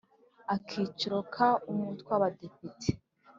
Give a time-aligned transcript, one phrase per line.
[0.55, 2.89] Akiciro ka Umutwe w Abadepite